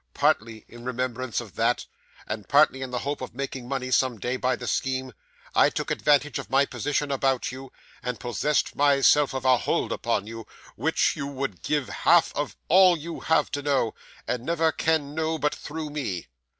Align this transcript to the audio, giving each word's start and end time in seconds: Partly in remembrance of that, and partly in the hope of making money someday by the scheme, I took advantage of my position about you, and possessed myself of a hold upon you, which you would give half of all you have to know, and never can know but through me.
Partly 0.15 0.65
in 0.67 0.83
remembrance 0.83 1.39
of 1.41 1.53
that, 1.57 1.85
and 2.25 2.49
partly 2.49 2.81
in 2.81 2.89
the 2.89 2.97
hope 3.05 3.21
of 3.21 3.35
making 3.35 3.67
money 3.67 3.91
someday 3.91 4.35
by 4.35 4.55
the 4.55 4.65
scheme, 4.65 5.13
I 5.53 5.69
took 5.69 5.91
advantage 5.91 6.39
of 6.39 6.49
my 6.49 6.65
position 6.65 7.11
about 7.11 7.51
you, 7.51 7.71
and 8.01 8.19
possessed 8.19 8.75
myself 8.75 9.35
of 9.35 9.45
a 9.45 9.57
hold 9.57 9.91
upon 9.91 10.25
you, 10.25 10.47
which 10.75 11.15
you 11.15 11.27
would 11.27 11.61
give 11.61 11.87
half 11.89 12.33
of 12.35 12.57
all 12.67 12.97
you 12.97 13.19
have 13.19 13.51
to 13.51 13.61
know, 13.61 13.93
and 14.27 14.43
never 14.43 14.71
can 14.71 15.13
know 15.13 15.37
but 15.37 15.53
through 15.53 15.91
me. 15.91 16.25